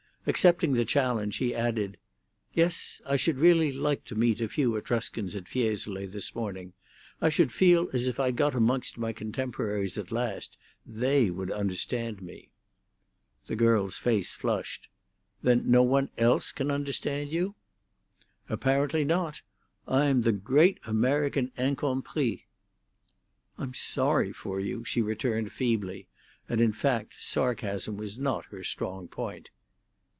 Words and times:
Accepting 0.27 0.73
the 0.73 0.85
challenge, 0.85 1.37
he 1.37 1.55
added: 1.55 1.97
"Yes, 2.53 3.01
I 3.09 3.15
should 3.15 3.39
really 3.39 3.71
like 3.71 4.05
to 4.05 4.13
meet 4.13 4.39
a 4.39 4.47
few 4.47 4.75
Etruscans 4.75 5.35
in 5.35 5.45
Fiesole 5.45 6.05
this 6.05 6.35
morning. 6.35 6.73
I 7.19 7.29
should 7.29 7.51
feel 7.51 7.87
as 7.91 8.07
if 8.07 8.19
I'd 8.19 8.35
got 8.35 8.53
amongst 8.53 8.99
my 8.99 9.13
contemporaries 9.13 9.97
at 9.97 10.11
last; 10.11 10.59
they 10.85 11.31
would 11.31 11.49
understand 11.49 12.21
me." 12.21 12.51
The 13.47 13.55
girl's 13.55 13.97
face 13.97 14.35
flushed. 14.35 14.89
"Then 15.41 15.63
no 15.71 15.81
one 15.81 16.11
else 16.19 16.51
can 16.51 16.69
understand 16.69 17.31
you?" 17.33 17.55
"Apparently 18.47 19.03
not. 19.03 19.41
I 19.87 20.05
am 20.05 20.21
the 20.21 20.31
great 20.31 20.79
American 20.85 21.51
incompris." 21.57 22.41
"I'm 23.57 23.73
sorry 23.73 24.31
for 24.33 24.59
you," 24.59 24.83
she 24.85 25.01
returned 25.01 25.51
feebly; 25.51 26.07
and, 26.47 26.61
in 26.61 26.73
fact, 26.73 27.15
sarcasm 27.17 27.97
was 27.97 28.19
not 28.19 28.45
her 28.51 28.63
strong 28.63 29.07
point. 29.07 29.49